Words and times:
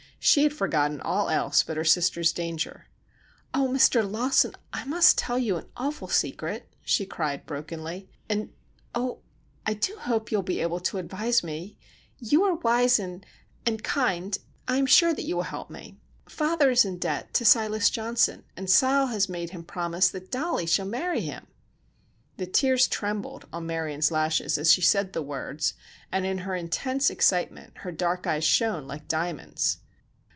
She 0.23 0.43
had 0.43 0.53
forgotten 0.53 1.01
all 1.01 1.29
else 1.29 1.63
but 1.63 1.77
her 1.77 1.83
sister's 1.83 2.31
danger. 2.31 2.85
"Oh, 3.55 3.67
Mr. 3.67 4.07
Lawson, 4.07 4.53
I 4.71 4.85
must 4.85 5.17
tell 5.17 5.39
you 5.39 5.57
an 5.57 5.65
awful 5.75 6.09
secret," 6.09 6.71
she 6.85 7.07
cried, 7.07 7.47
brokenly, 7.47 8.07
"and 8.29 8.53
oh, 8.93 9.23
I 9.65 9.73
do 9.73 9.95
hope 9.95 10.31
you 10.31 10.37
will 10.37 10.43
be 10.43 10.59
able 10.59 10.79
to 10.81 10.99
advise 10.99 11.41
me—you 11.43 12.43
are 12.43 12.53
wise 12.53 12.99
and—and 12.99 13.83
kind—I 13.83 14.77
am 14.77 14.85
sure 14.85 15.11
that 15.11 15.23
you 15.23 15.37
will 15.37 15.41
help 15.41 15.71
me. 15.71 15.97
Father 16.29 16.69
is 16.69 16.85
in 16.85 16.99
debt 16.99 17.33
to 17.33 17.43
Silas 17.43 17.89
Johnson, 17.89 18.43
and 18.55 18.69
Sile 18.69 19.07
has 19.07 19.27
made 19.27 19.49
him 19.49 19.63
promise 19.63 20.07
that 20.09 20.29
Dollie 20.29 20.67
shall 20.67 20.85
marry 20.85 21.21
him!" 21.21 21.47
The 22.37 22.45
tears 22.45 22.87
trembled 22.87 23.47
on 23.51 23.65
Marion's 23.65 24.11
lashes 24.11 24.59
as 24.59 24.71
she 24.71 24.81
said 24.81 25.13
the 25.13 25.23
words, 25.23 25.73
and 26.11 26.27
in 26.27 26.37
her 26.39 26.55
intense 26.55 27.09
excitement 27.09 27.79
her 27.79 27.91
dark 27.91 28.27
eyes 28.27 28.43
shone 28.43 28.85
like 28.87 29.07
diamonds. 29.07 29.79